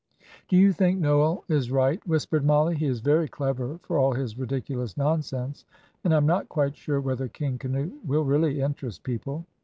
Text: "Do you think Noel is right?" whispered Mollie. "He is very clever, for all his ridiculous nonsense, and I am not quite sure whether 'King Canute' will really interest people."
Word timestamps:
"Do 0.47 0.57
you 0.57 0.73
think 0.73 0.99
Noel 0.99 1.43
is 1.47 1.69
right?" 1.71 2.01
whispered 2.07 2.43
Mollie. 2.43 2.75
"He 2.75 2.87
is 2.87 3.01
very 3.01 3.27
clever, 3.27 3.77
for 3.83 3.99
all 3.99 4.13
his 4.13 4.35
ridiculous 4.35 4.97
nonsense, 4.97 5.63
and 6.03 6.11
I 6.11 6.17
am 6.17 6.25
not 6.25 6.49
quite 6.49 6.75
sure 6.75 6.99
whether 6.99 7.27
'King 7.27 7.59
Canute' 7.59 8.03
will 8.03 8.23
really 8.25 8.61
interest 8.61 9.03
people." 9.03 9.45